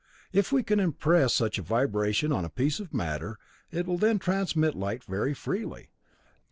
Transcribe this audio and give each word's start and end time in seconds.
If 0.33 0.51
we 0.51 0.63
can 0.63 0.79
impress 0.79 1.31
such 1.35 1.59
a 1.59 1.61
vibration 1.61 2.31
on 2.31 2.43
a 2.43 2.49
piece 2.49 2.79
of 2.79 2.91
matter, 2.91 3.37
it 3.69 3.85
will 3.85 3.99
then 3.99 4.17
transmit 4.17 4.73
light 4.73 5.03
very 5.03 5.35
freely. 5.35 5.91